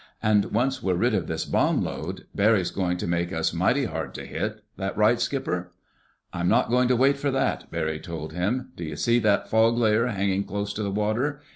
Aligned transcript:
And 0.23 0.45
once 0.45 0.81
we're 0.81 0.95
rid 0.95 1.13
of 1.13 1.27
this 1.27 1.45
bomb 1.45 1.83
load, 1.83 2.25
Barry's 2.33 2.71
going 2.71 2.97
to 2.97 3.05
make 3.07 3.31
us 3.31 3.53
mighty 3.53 3.85
hard 3.85 4.15
to 4.15 4.25
hit. 4.25 4.63
That 4.77 4.97
right, 4.97 5.21
Skipper?" 5.21 5.73
"I'm 6.33 6.47
not 6.47 6.71
going 6.71 6.87
to 6.87 6.95
wait 6.95 7.17
for 7.17 7.29
that," 7.29 7.69
Barry 7.69 7.99
told 7.99 8.33
him. 8.33 8.71
"Do 8.75 8.83
you 8.83 8.95
see 8.95 9.19
that 9.19 9.47
fog 9.47 9.77
layer 9.77 10.07
hanging 10.07 10.43
close 10.45 10.73
to 10.73 10.81
the 10.81 10.89
water? 10.89 11.39